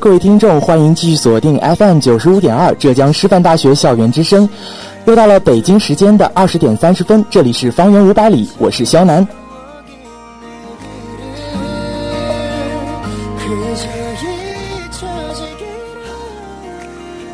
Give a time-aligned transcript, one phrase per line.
[0.00, 4.48] 各位听众，欢迎继续锁定 FM 九十五点二浙江师范大学校园之声。
[5.04, 9.26] 又到了北京时间的二十点三十分，这里是方圆五百里，我是肖楠。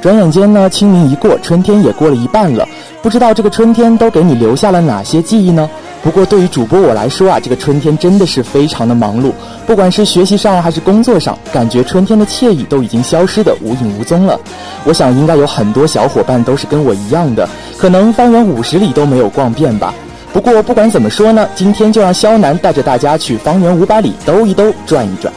[0.02, 2.66] 转眼间呢，清明一过，春天也过了一半了。
[3.02, 5.68] 不知道这个春天都给你留下了哪些记忆呢？
[6.02, 9.32] 不过对于主播我来说啊，这个春天真的是非常的忙碌，
[9.66, 14.38] 不管是学习上还是工作上，感觉春天的惬意都已经消失的无影无踪了。
[14.84, 19.94] 我想应该有很多小伙伴都是跟我一样的，可能方圆五十里都没有逛遍吧。
[20.32, 25.32] 不过不管怎么说呢，今天就让肖楠带着大家去方圆五百里兜一兜、转一转。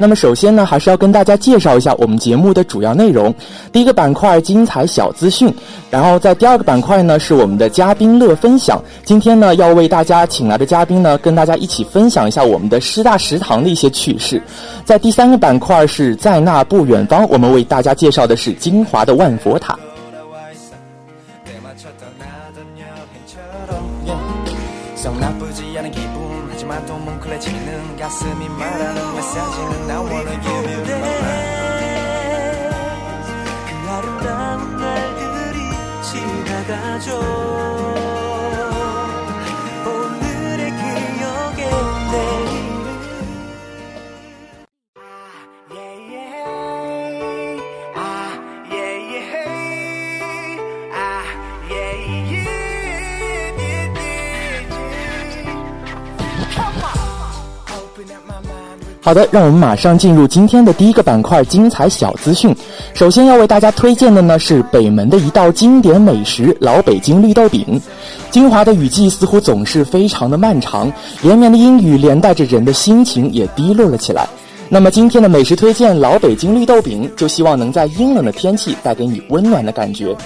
[0.00, 3.32] 那么首先呢，还是要跟大家介绍一下我们节目的主要内容。
[3.70, 5.54] 第一个板块精彩小资讯，
[5.90, 8.82] 然后在第二个板块呢是我们的嘉宾乐分享。
[9.04, 14.42] 今天呢要为大家请来的嘉宾呢，跟大家一起分享一下我们的师大食堂的一些趣事。
[14.86, 19.78] 在第三个板块是在那不远方，我们为大家介绍的是金华的万佛塔。
[59.10, 62.54] 好的，让我们马上进入今天的第一个板块——精彩小资讯。
[62.94, 67.80] 首先要为大家推荐的呢是北门的一道经典美食——老北京绿豆饼。
[68.30, 70.88] 金华的雨季似乎总是非常的漫长，
[71.22, 74.28] 连绵的阴雨连带着人的心情也低落了起来。
[74.68, 80.16] 那么今天的美食推荐——老北京绿豆饼，就希望能在阴冷的天气带给你温暖的感觉。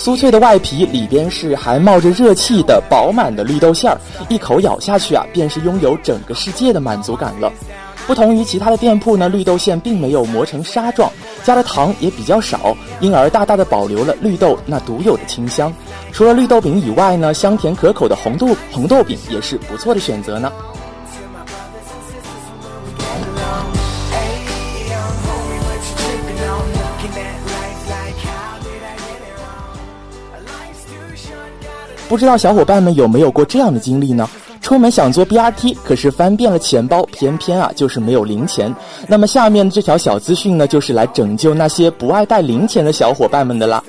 [0.00, 4.00] 酥脆的外皮里边是还冒着热气的饱满的绿豆馅儿，
[4.30, 7.52] 一口咬下去啊，便是拥有整个世界的满足感了。
[8.06, 11.12] 不同于其他的店铺呢，绿豆馅并没有磨成沙状，
[11.44, 15.70] 加的糖也比较少，因而大大的保留了绿豆那独有的清香。
[16.12, 20.50] 除了绿豆饼以外呢，香甜可口的红豆红豆饼也是不错的选择呢。
[32.10, 34.28] 不知道小伙伴们有没有过这样的经历呢？
[34.60, 38.74] 出门想坐 BRT，可是翻遍了钱包，偏偏啊就是没有零钱。
[39.06, 43.80] 那么下面这条小资讯呢，就是来拯救那些不爱带零钱的小伙伴们的啦。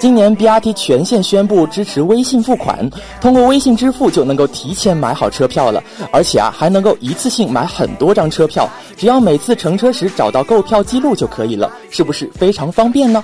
[0.00, 5.80] 今年 BRT 全线宣布支持微信付款，通过微信支付就能够提前买好车票了，
[6.10, 13.22] 而且啊还能够一次性买很多张车票，只要每次乘车时找到购票记录就可以了，是不是非常方便呢？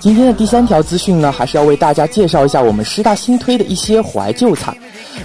[0.00, 4.74] 今天的第三条资讯呢，还是要为大家介绍一下我们师大新推的一些怀旧菜。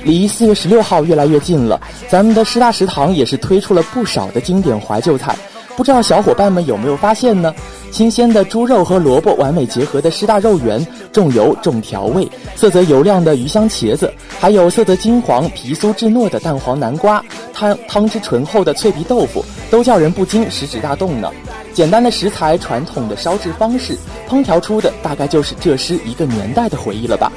[0.04, 1.80] 离四月十六号越来越近了，
[2.10, 5.36] 咱们的师大食堂也是推出了不少的经典怀旧菜。
[5.76, 7.54] 不知道小伙伴们有没有发现呢？
[7.92, 17.24] 新鲜的猪肉和萝卜完美结合的师大肉圆，重油重调味，色泽油亮的鱼香茄子，还有色泽金黄、皮酥质糯的蛋黄南瓜，
[17.54, 21.30] 汤汤汁醇厚的脆皮豆腐，都叫人不禁食指大动呢。
[21.72, 23.98] 简单的食材，传统的烧制方式，
[24.30, 27.32] 烹调出的大概就是这是一个年代的回忆了吧。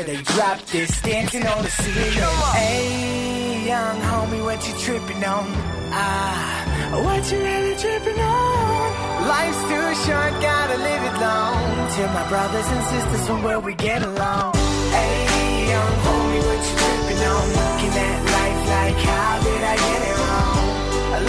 [0.00, 2.12] Till they drop this, dancing on the ceiling.
[2.54, 5.44] Hey, young homie, what you tripping on?
[5.92, 9.28] Ah, what you really tripping on?
[9.28, 11.60] Life's too short, gotta live it long.
[11.96, 14.54] To my brothers and sisters from where we get along.
[14.96, 17.46] Hey, young homie, what you tripping on?
[17.60, 20.64] Looking at life like how did I get it wrong?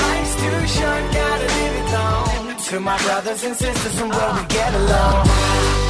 [0.05, 2.55] Life's too short, gotta live it long.
[2.67, 5.80] To my brothers and sisters from where we get along.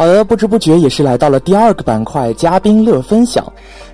[0.00, 3.44] 好的，不知不觉也是来到了第二个板块——嘉宾乐分享。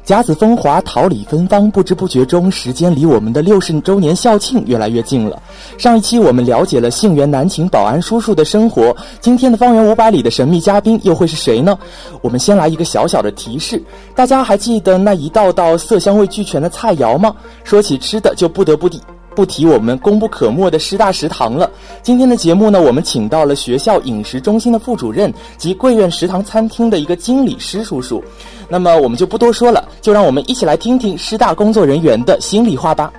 [0.04, 5.42] 甲子风华，桃李芬芳，不知不觉中，时间离我们的六十周年校庆越来越近了。
[5.76, 11.76] 上一期我们了解了杏园南秦保安叔叔的生活，今天的方圆五百里的神秘嘉宾又会是谁呢？
[12.22, 13.82] 我们先来一个小小的提示：
[14.14, 17.34] 大家还记得那一道道色香味俱全的菜肴吗？
[17.64, 19.00] 说起吃的，就不得不提。
[19.36, 21.70] 不提我们功不可没的师大食堂了。
[22.02, 28.24] 今天的节目呢，我们请到了学校饮食中心的副主任及贵院食堂餐厅的一个经理师叔叔。
[28.68, 33.12] 那么我们就不多说了，就让我们一起来听听师大工作人员的心里话吧。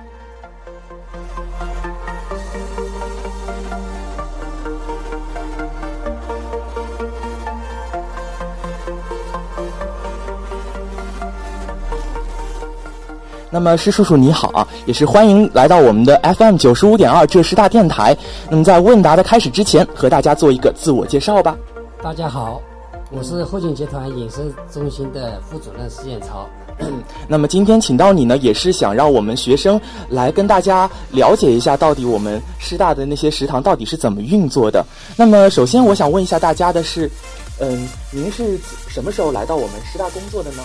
[13.58, 18.16] 那么施叔叔你好啊，也是欢迎来到我们的 FM 九十五点二浙师大电台。
[18.48, 21.56] 那么在问答的开始之前，和大家做一个自我介绍吧。
[22.00, 22.62] 大家好，
[23.10, 26.48] 我是后进集团饮食中心的副主任施彦超。
[27.26, 34.86] 那么今天请到你呢，也是想让我们学生来跟大家了解一下，到底我们师大的那些食堂到底是怎么运作的。
[35.16, 37.10] 那么首先我想问一下大家的是，
[37.58, 38.56] 嗯，您是
[38.86, 40.62] 什么时候来到我们师大工作的呢？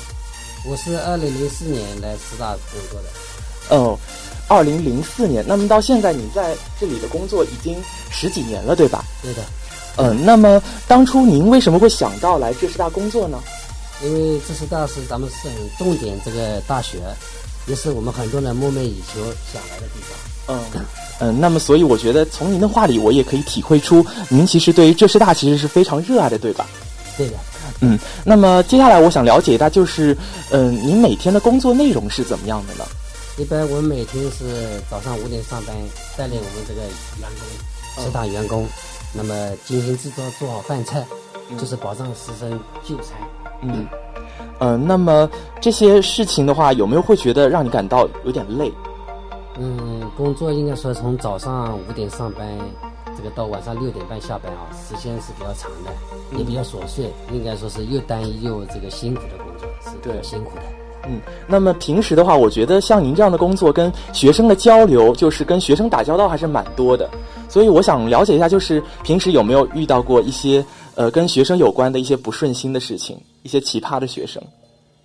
[0.66, 3.76] 我是二零零四年来师大工作的。
[3.76, 4.00] 哦，
[4.48, 7.76] 二零零四年，那么到现在你在这里的工作已经
[8.10, 9.04] 十几年了，对吧？
[9.22, 9.44] 对的。
[9.98, 13.40] 嗯，那么当初您为什么会想到来浙师大工作呢？
[14.04, 16.98] 因为浙师大是咱们省重点这个大学，
[17.68, 19.22] 也是我们很多人梦寐以求
[19.52, 20.56] 想来的地方。
[20.56, 20.86] 嗯
[21.20, 26.66] 嗯，那么所以我觉得从您的话里，我也可以体会出您其实对于浙师大其实是非常热爱的，对吧？
[27.18, 27.36] 对的。
[27.84, 30.18] 嗯，那么接下来我想了解一下，就是，
[30.52, 32.86] 嗯，您每天的工作内容是怎么样的呢？
[33.38, 35.76] 一般我们每天是早上五点上班，
[36.16, 36.82] 带领我们这个
[37.20, 38.66] 员工、食堂员工，
[39.12, 41.04] 那么精心制作做好饭菜，
[41.58, 43.18] 就是保障师生就餐。
[43.62, 43.86] 嗯，
[44.60, 48.72] 呃，那么这些事情的话，有没有会觉得让你感到有点累？
[49.58, 52.48] 嗯，工作应该说从早上五点上班。
[53.16, 60.64] 这个到晚上六点半下班啊，时间是比较长的，也比较琐碎，应该说是又单一又这个辛苦的工作，是比较辛苦的。
[61.06, 67.10] 嗯，那么平时的话，我觉得像您这样的工作，跟学生的交流，就是跟学生打交道还是蛮多的。
[67.50, 74.42] 所以我想了解一下，就是平时有没有遇到过一些呃跟学生有关的一些不顺心的事情，一些奇葩的学生？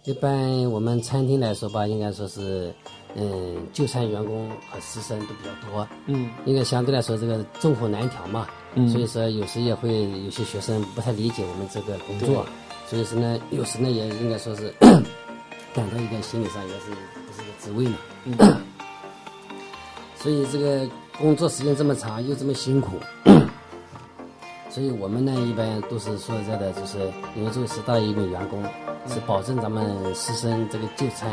[0.04, 2.72] 一般我们餐厅来说吧，应该说是。
[3.16, 12.44] 嗯，就餐员工和师生都比较多，嗯，应该相对来说这个众口难调嘛，嗯，所以说有时也会有些学生不太理解我们这个工作，
[12.86, 14.72] 所以说呢，有时呢也应该说是
[15.74, 16.90] 感到一点心理上也是
[17.26, 18.36] 不是个滋味嘛，嗯，
[20.16, 22.98] 所以这个工作时间这么长又这么辛苦，
[24.70, 26.98] 所以我们呢一般都是说实在的，就是
[27.34, 28.62] 因为作为师大一名员工，
[29.06, 31.28] 是保证咱们师生这个就餐。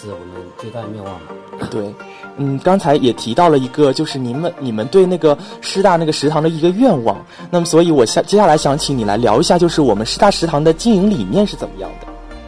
[0.00, 1.26] 是我们最大的愿望嘛？
[1.72, 1.92] 对，
[2.36, 7.20] 嗯，刚才也提到了一个，就是你们你们对那个师大那个食堂的一个愿望。
[7.50, 12.06] 那么，所以我下接下来想请你来聊一下，就是我们师大食堂的经营理念是怎么样的？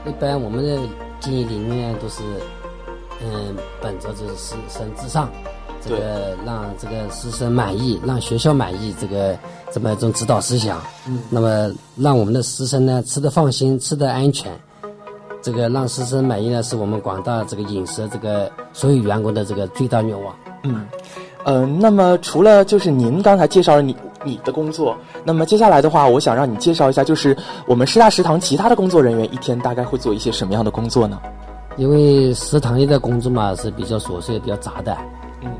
[0.09, 0.79] 一般我们的
[1.19, 2.23] 经营理念都是，
[3.21, 5.29] 嗯，本着就是师生至上，
[5.85, 9.37] 这个让这个师生满意，让学校满意，这个
[9.73, 10.81] 这么一种指导思想。
[11.07, 14.53] 嗯，那么让我们的师生呢吃得放心，吃得安全。
[15.43, 20.35] 这个让师生满意呢，是我们广大这个饮食这个所有员工的这个最大愿望。
[20.65, 20.87] 嗯，
[21.45, 27.35] 呃，那么除了就是您刚才介绍了你你的工作，那么接下来的话，我想让你介绍一下，就是
[27.67, 31.19] 我们师大食堂其他的工作人员一天大概会做一些什么样的工作呢？
[31.77, 34.95] 因为食堂里的工作嘛是比较琐碎、比较杂的，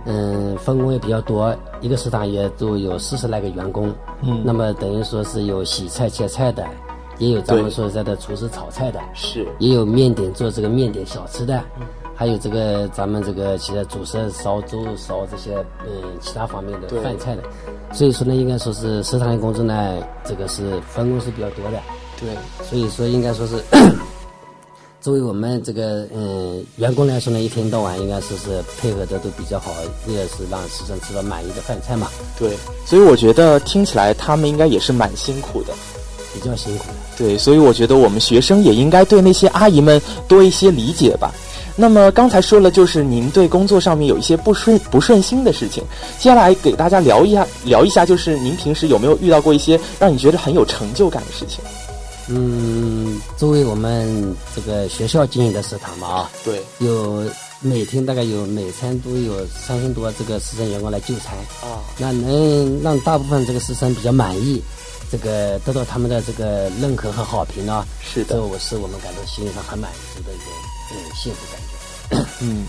[0.05, 6.67] 嗯，分工也比较多，一个食堂也都有四十来个员工，嗯，那么等于说是有洗菜切菜的。
[7.19, 9.47] 也有咱们说实在的厨师炒菜的，是。
[9.59, 11.63] 也有面点做这个面点小吃的，
[12.15, 15.55] 还有这个咱们这个其他主食烧粥烧这些
[15.87, 17.43] 嗯其他方面的饭菜的，
[17.93, 21.79] 所以说呢，应该说是食堂的工作呢，这个是分工是比较多的，
[22.19, 22.31] 对，
[22.65, 23.57] 所以说应该说是
[25.01, 29.73] 作为我们这个嗯员工来说呢，一天到晚应该说是配合的都比较好，
[30.07, 32.09] 也是让师生吃到满意的饭菜嘛。
[32.39, 35.73] 对，所以我觉得听起来他们应该也是蛮辛苦的。
[36.33, 36.85] 比较辛苦，
[37.19, 41.35] 对，所以我觉得我们学生也应该对那些阿姨们多一些理解吧。
[41.75, 45.83] 那么刚才说了，就是您对工作上面有一些不顺不顺心的事情，
[46.19, 51.59] 接下来给大家聊一下，聊一下，就是您平时有没有遇到过一些让你觉得很有成就感的事情？
[52.31, 57.25] 嗯，作为我们这个学校经营的食堂嘛，啊，对，有
[57.61, 61.35] 每天大概有每餐都有三千多这个师生员工来就餐。
[61.63, 64.63] 啊，那能让大部分这个师生比较满意。
[65.11, 70.45] 这个得到他们的这个认可和好评呢，是的，这我是我们感到心里上很满足的一个
[70.93, 72.29] 嗯幸福感觉。
[72.41, 72.65] 嗯，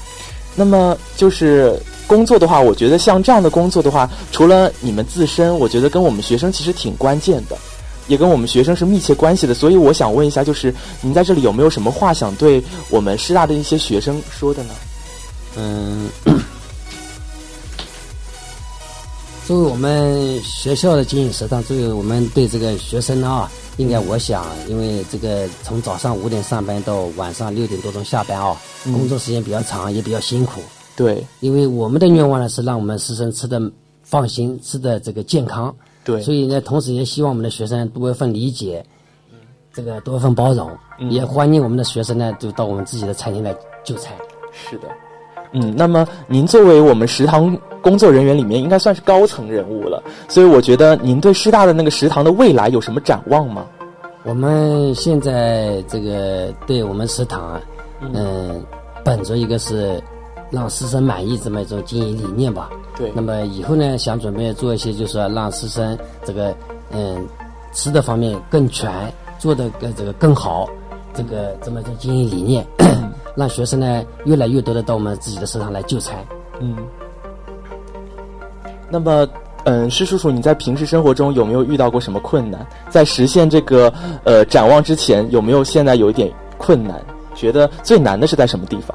[0.56, 7.56] 那么就是工作的话，我觉得像这样的工作的话，除了你们自身，我觉得跟我们学生其实挺关键的，
[8.12, 9.54] 也跟我们学生是密切关系的。
[9.54, 14.74] 所以我想问一下，就是您在这里有没有什么话想对我们师大的一些学生说的呢？
[15.56, 16.10] 嗯。
[19.48, 30.62] 作为我们学校的经营食堂，作为我们对这个学生啊，应该我想，因为这个从早上五点上班到晚上六点多钟下班啊，工作时间比较长，也比较辛苦。
[30.96, 33.60] 对，因为我们的愿望呢是让我们师生吃的
[34.04, 35.76] 放心，吃的这个健康。
[36.04, 38.84] 对，所以呢，同时也希望我们的学生多一份理解，
[39.74, 40.70] 这个多一份包容，
[41.10, 44.14] 也欢迎我们的学生呢，就到我们自己的餐厅来就餐。
[44.52, 44.88] 是的。
[45.54, 53.66] 嗯，那么您作为我们食堂工作人员里面，应该算是高层人物了，所以我觉得您对师大的那个食堂的未来有什么展望吗？
[54.24, 57.62] 我们现在这个对我们食堂啊，
[58.14, 58.64] 嗯，
[59.04, 60.02] 本着一个是
[60.52, 62.70] 让师生满意这么一种经营理念吧。
[62.98, 63.12] 对。
[63.16, 66.54] 那么以后呢，想准备做一些，就是说让师生这个
[66.92, 67.26] 嗯
[67.74, 68.92] 吃的方面更全，
[69.40, 70.70] 做的更这个更好，
[71.14, 72.68] 这个这么一种经营理念。
[73.34, 76.18] 让学生呢越来越多的到我们自己的食堂来就餐。
[76.60, 76.76] 嗯。
[78.90, 79.26] 那么，
[79.64, 82.68] 嗯，施叔叔，你在平时生活中有没有遇到过什么困难？
[82.90, 83.92] 在实现这个
[84.26, 87.02] 呃展望之前，有没有现在有一点困难？
[87.34, 88.94] 觉得最难的是在什么地方？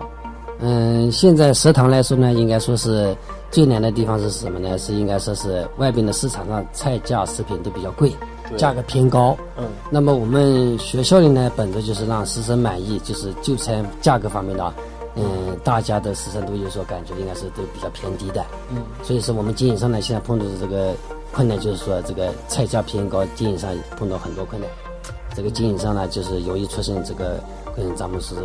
[0.59, 3.17] 嗯，现在食堂来说呢，应该说是
[3.51, 4.79] 最难的地方是什么呢？
[4.79, 8.13] 是应该说是外边的市场上菜价食品都比较贵。
[8.57, 14.73] 价格偏高，嗯，那么我们学校里呢，本着就是让师生满意，就是就餐价格方面的，
[15.17, 15.25] 嗯，
[15.65, 20.95] 大家的师生都有所感觉，应该是都比较偏低的，嗯，所以说我们经营上呢，现在碰到的这个
[21.33, 24.71] 困难就是说，这个菜价偏高，经营上碰到很多困难，
[25.35, 27.41] 这个经营上呢，就是容易出现这个
[27.75, 28.37] 跟咱们是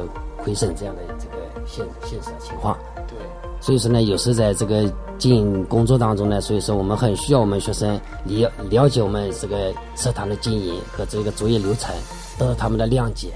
[0.43, 2.77] 亏损这样的这个现现实的情况，
[3.07, 3.17] 对，
[3.59, 4.91] 所以说呢，有时在这个。
[5.21, 7.93] 经营工作当中呢，所以说我们很需要我们学生
[8.25, 11.93] 了了解我们这个食堂的经营和这个作业流程，
[12.39, 13.27] 得到他们的谅解。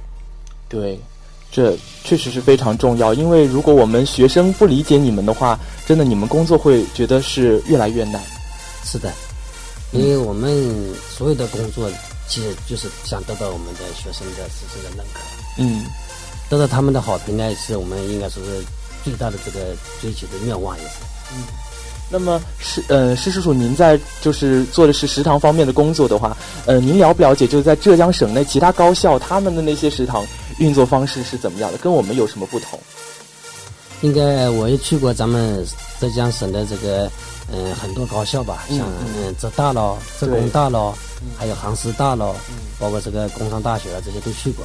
[0.67, 1.00] 对，
[1.51, 3.13] 这确实是非常重要。
[3.13, 8.20] 因为如果我们学生不理解你们的话，真的你们工作会觉得是越来越难。
[8.84, 9.12] 是的，
[9.91, 10.51] 因为我们
[11.08, 11.88] 所有的工作
[12.27, 15.20] 其实就是想得到我们的学生的自身的认可。
[15.60, 15.86] 嗯，
[16.50, 18.64] 得到他们的好评呢，是我们应该说是
[19.04, 20.96] 最大的这个追求的愿望，也是。
[21.34, 21.44] 嗯。
[22.08, 26.38] 那么施呃施叔叔，您在就是做的是食堂方面的工作的话，
[26.68, 30.24] 呃，您了不了解就是在浙江省内其他高校他们的那些食堂
[30.60, 32.80] 运作方式是怎么样的，跟我们有什么不同？
[34.02, 35.66] 应该我也去过咱们
[36.00, 37.10] 浙江省的这个
[37.52, 38.82] 嗯很多高校吧，像
[39.18, 40.96] 嗯浙大咯、浙工大咯，
[41.36, 42.36] 还有杭师大咯，
[42.78, 44.64] 包括这个工商大学啊这些都去过，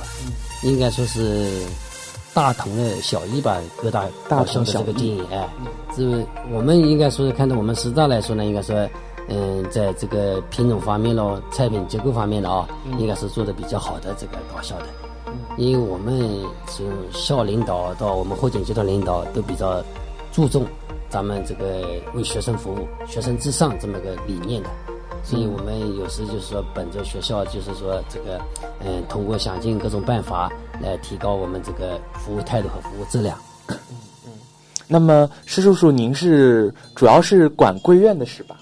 [0.62, 1.62] 应该说是。
[2.32, 5.48] 大同的小异吧，各大大校的这个经营，哎，
[5.96, 8.88] 这我们应该说是看到我们师大来说呢，应该说，
[9.28, 14.86] 嗯，在这个品种方面咯，菜品结构方面的啊，应该是做的比较好的这个高校的，
[15.56, 16.22] 因为我们
[16.68, 19.82] 从校领导到我们后勤阶段领导都比较
[20.30, 20.64] 注重
[21.08, 21.82] 咱们这个
[22.14, 24.70] 为学生服务、学生至上这么个理念的。
[25.22, 28.40] 所以我们有时就是说，本着学校就是说这个，
[28.84, 30.50] 嗯，通过想尽各种办法
[30.80, 33.38] 来提高我们这个服务态度和服务质量。
[33.68, 33.76] 嗯
[34.26, 34.32] 嗯。
[34.88, 38.56] 那么施叔叔，您是主要是管贵院的是吧？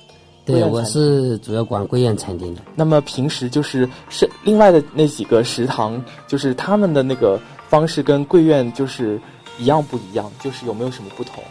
[0.45, 2.63] 对，我是主要管贵院餐厅的。
[2.75, 7.39] 那么平时就是是另外的那几个食堂，就是他们的那个
[7.69, 9.21] 方式跟贵院就是
[9.59, 10.31] 一样不一样？
[10.41, 11.45] 就是有没有什么不同？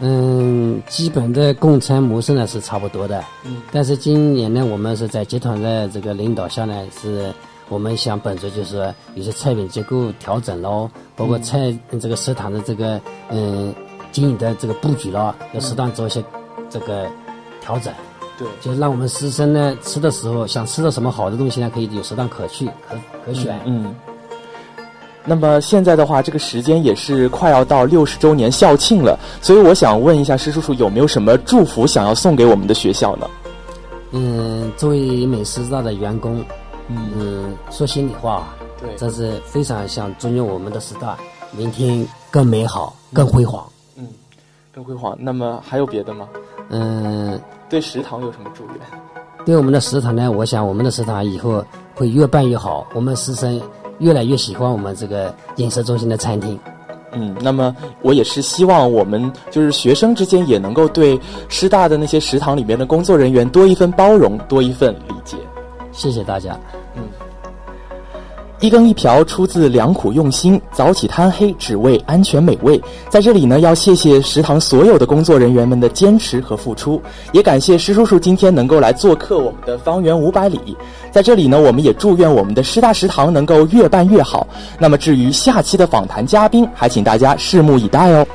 [0.00, 3.24] 嗯，基本的供餐模式呢是差不多的。
[3.44, 7.32] 嗯，但是今年呢，我们是在集团的这个领导下呢，是
[7.68, 13.72] 我们想本着就是有些菜品结构调整喽，包括菜这个食堂的这个嗯
[14.10, 16.22] 经营的这个布局咯，要适当做一些
[16.68, 17.08] 这个
[17.60, 17.92] 调整。
[18.36, 23.60] 对，就是让我们师生呢吃的时候想吃到什么好的东西呢，可以有适当可去可可选。
[23.64, 23.94] 嗯。
[25.26, 33.26] 那么现在的话，这个时间也是快要到六十周年校庆了，所以我想问一下施叔叔，有没有什么祝福想要送给我们的学校呢？
[34.12, 36.44] 嗯，作为美师大的员工，
[36.88, 41.16] 嗯，说心里话，对，这是非常想祝愿我们的师大
[41.52, 43.66] 明天更美好、更辉煌。
[43.96, 44.06] 嗯，
[44.74, 45.16] 更辉煌。
[45.18, 46.28] 那么还有别的吗？
[46.68, 48.76] 嗯，对食堂有什么祝愿？
[49.46, 50.30] 对我们的食堂呢？
[50.30, 51.64] 我想我们的食堂以后
[51.94, 53.58] 会越办越好，我们师生。
[54.04, 56.58] 越来越喜欢我们这个饮食中心的餐厅，
[57.12, 61.18] 嗯，那么我也是希望我们就是学生之间也能够对
[61.48, 65.38] 师大的那些食堂里面的工作人员多一份包容，多一份理解。
[65.90, 66.60] 谢谢大家。
[68.64, 72.80] 一羹一瓢出自良苦用心，早起贪黑只为安全美味。
[73.10, 76.98] 在这里呢，要谢谢食堂所有的工作人员们的坚持和付出，
[77.32, 80.58] 也感谢施叔叔今天能够来做客我们的方圆五百里。
[81.10, 84.46] 在这里呢，我们也祝愿我们的师大食堂能够越办越好。
[84.78, 88.26] 那么，至于下期的访谈嘉宾，还请大家拭目以待哦。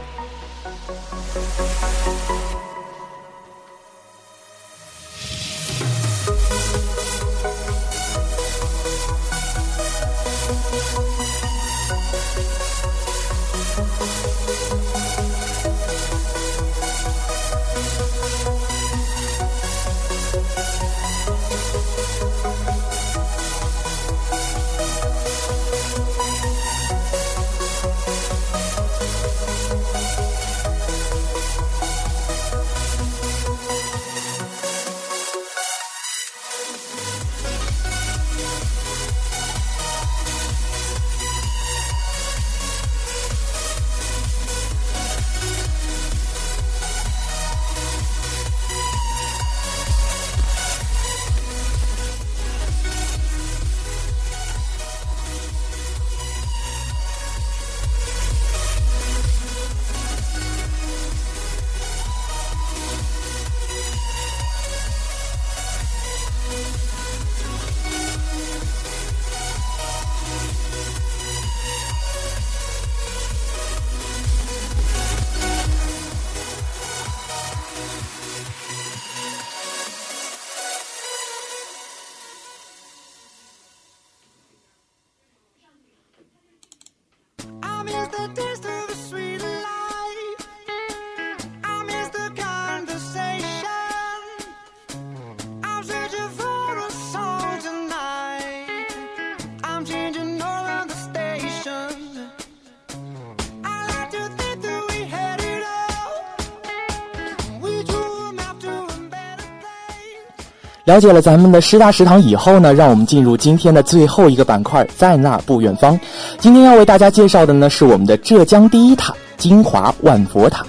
[110.89, 115.99] 了解了咱们的师大食堂以后呢，让我们进入今天的最后一个板块，在那不远方。
[116.39, 120.65] 今天要为大家介绍的呢，是我们的浙江第一塔——金华万佛塔。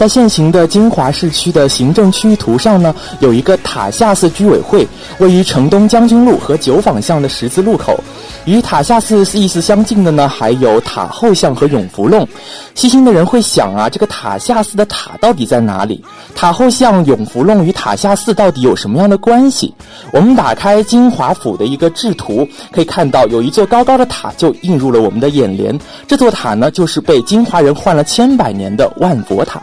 [0.00, 8.02] 在现行的金华市区的行政区域图上呢，有一个塔下寺居委会，位于城东将军路和九坊巷的十字路口。
[8.46, 12.26] 与塔下寺意思相近的呢，还有塔后巷和永福弄。
[12.74, 16.02] 细心的人会想啊，这个塔下寺的塔到底在哪里？
[16.34, 19.70] 塔后巷、永福弄与塔下寺到底有什么样的关系？
[20.14, 25.78] 我们打开金华府的一个制图，可以看到有一座高高的塔就映入了我们的眼帘。
[26.08, 29.60] 这座塔呢，就是被金华人唤了千百年的万佛塔。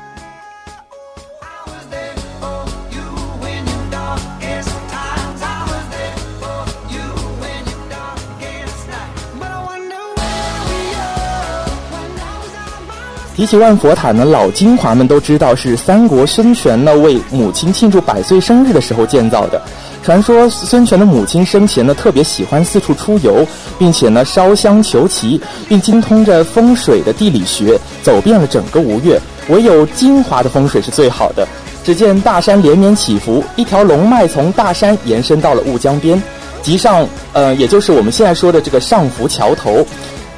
[13.38, 19.62] 提起万佛塔呢，老金华们都知道是三国孙权呢为母亲庆祝百岁生日的时候建造的。
[20.02, 23.46] 传说孙权的母亲生前呢特别喜欢四处出游，
[23.78, 31.48] 并且呢烧香求奇，并精通着风水的地理学，走遍了整个吴越，唯有金华的风水是最好的。
[31.84, 36.20] 只见大山连绵起伏，一条龙脉从大山延伸到了雾江边，
[36.64, 39.86] 即上呃，也就是我们现在说的这个上浮桥头。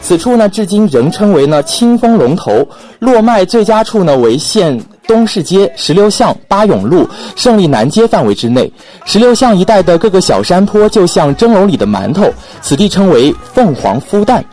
[0.02, 2.68] 此处呢，至今仍称为呢清风龙头。
[3.00, 8.72] 落脉最佳处呢，为县东市街、石榴巷、八永路、胜利南街范围之内。
[9.06, 12.32] 石榴巷一带的各个小山坡，就像蒸笼里的馒头，
[12.62, 14.44] 此地称为凤凰孵蛋。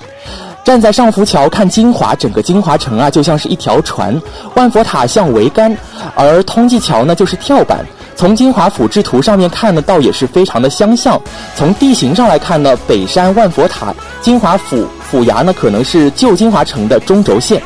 [0.63, 4.21] 站在上浮桥看金华，整个金华城啊，就像是一条船。
[4.55, 5.77] 万佛塔像桅杆，
[6.17, 7.87] 而通济桥呢，就是跳板。
[8.17, 11.21] 从金华府志图上面看呢，倒也是非常的相像。
[11.55, 17.63] 从地形上来看呢，北山万佛塔，金华府府衙呢，可能是旧金华城的中轴线。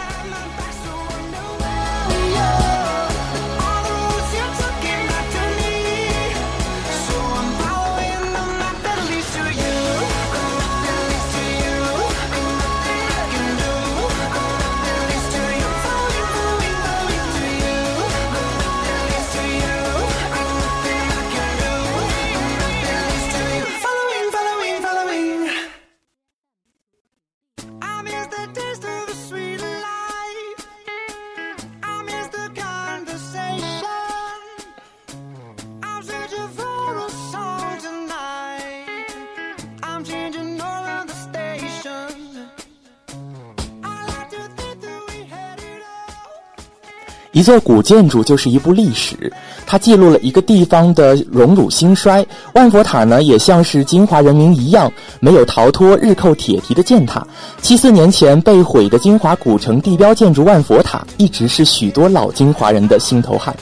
[47.32, 49.32] 一座古建筑就是一部历史，
[49.64, 52.26] 它记录了一个地方的荣辱兴衰。
[52.54, 57.24] 万佛塔呢，也像是金华人民一样，没有逃脱日寇铁蹄的践踏。
[57.62, 63.54] 七四年前被毁的金华古城地标建筑万佛塔，一直是许多老金华人的心头汗。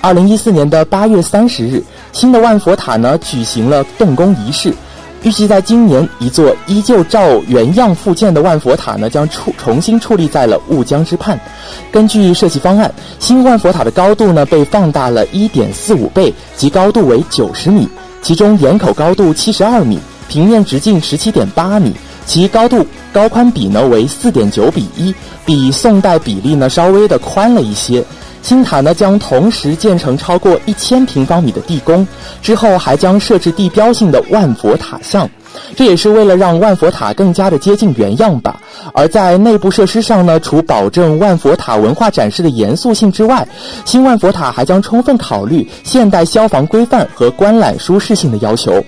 [0.00, 4.72] 二零一四年的八月三十日，新的万佛塔呢举行了动工仪式。
[5.24, 11.40] 预计在今年，一座依旧照原样复建的万佛塔呢，将矗重新矗立在了雾江之畔。
[11.90, 17.88] 根据设计方案，新万佛塔的高度呢被放大了一点四五倍，即高度为九十米。
[18.20, 21.94] 其中檐口高度七十二米，平面直径十七点八米，
[22.26, 25.14] 其高度高宽比呢为四点九比一
[25.46, 28.04] 比宋代比例呢稍微的宽了一些。
[28.44, 32.06] 新塔呢将同时建成超过一千平方米的地宫，
[32.42, 35.26] 之后还将设置地标性的万佛塔像，
[35.74, 38.60] 这也是为了让万佛塔更加的接近原样吧。
[38.92, 43.48] 而在内部设施上呢，除保证万佛塔文化展示的严肃性之外，
[43.86, 48.84] 新万佛塔还将充分考虑现代消防规范和观览舒适性的要求。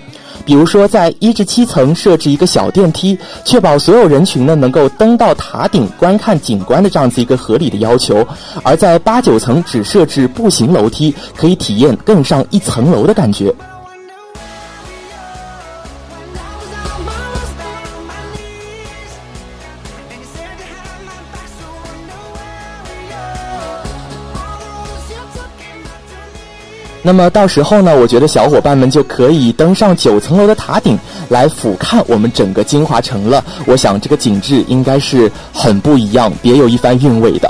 [0.47, 8.25] 比如说，在一至七层设置一个小电梯，确保所有人群呢能够登到塔顶观看景观的这样子一个合理的要求；
[8.63, 13.53] 而在八九层只设置步行楼梯，可以体验更上一层楼的感觉。
[27.07, 33.41] 那么到时候呢，我觉得小伙伴们就可以登上九层楼的塔顶来俯瞰我们整个金华城了。
[33.65, 37.49] 我想这个景致应该是很不一样，别有一番韵味的。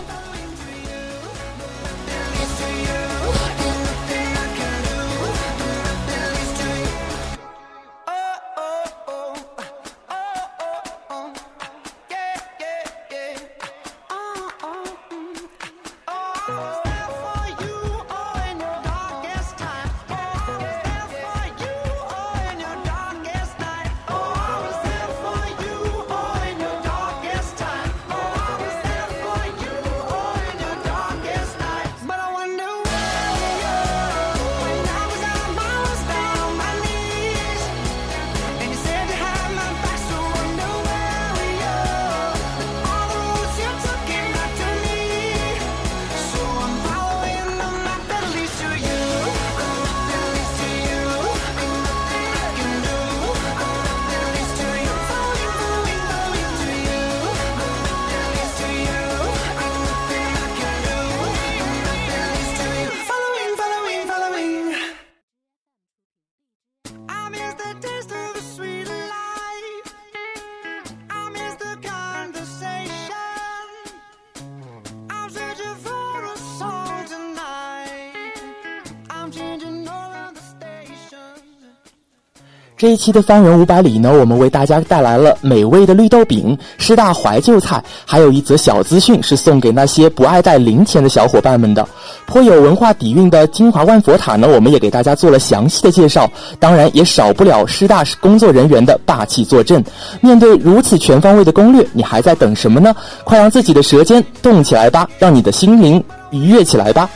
[82.77, 91.83] 这一期的方圆五百里呢，我们为大家带来了美味的绿豆饼、师大怀旧菜，还有一则小资讯是送给那些不爱带零钱的小伙伴们的。
[92.27, 96.29] 颇有文化底蕴的金华万佛塔呢，我们也给大家做了详细的介绍。
[96.59, 99.83] 当然，也少不了师大工作人员的霸气坐镇。
[100.21, 102.95] 面对如此全方位的攻略，你还在等什么呢？
[103.23, 107.09] 快让自己的舌尖动起来吧，让你的心灵愉悦起来吧！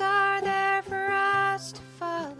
[0.00, 1.10] Are there for
[1.54, 2.34] us to follow.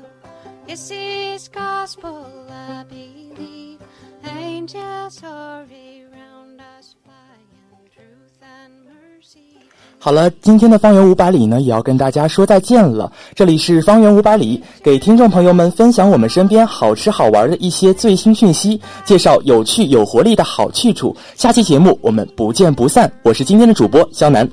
[9.98, 13.10] 好了，今天的方圆五百里呢，也要跟大家说再见了。
[13.34, 21.16] 这里是方圆五百里，给听众朋友们分享我们身边好吃好玩的一些最新讯息，介绍有趣有活力的好去处。
[21.36, 23.10] 下期节目我们不见不散。
[23.22, 24.48] 我是今天的主播肖楠。